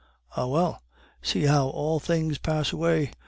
Ah, 0.35 0.47
well! 0.47 0.81
See 1.21 1.43
how 1.43 1.67
all 1.67 1.99
things 1.99 2.39
pass 2.39 2.73
away! 2.73 3.11